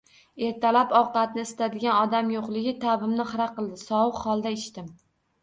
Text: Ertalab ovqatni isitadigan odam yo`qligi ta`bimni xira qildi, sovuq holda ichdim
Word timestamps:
Ertalab 0.45 0.95
ovqatni 0.99 1.43
isitadigan 1.47 1.99
odam 2.05 2.33
yo`qligi 2.37 2.73
ta`bimni 2.87 3.27
xira 3.35 3.49
qildi, 3.61 3.79
sovuq 3.91 4.25
holda 4.25 4.57
ichdim 4.59 4.91